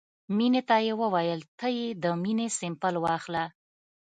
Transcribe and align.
مينې 0.37 0.61
ته 0.67 0.75
يې 0.85 0.93
وويل 1.01 1.41
ته 1.59 1.67
يې 1.77 1.87
د 2.03 2.05
وينې 2.21 2.47
سېمپل 2.57 2.95
واخله. 2.99 3.45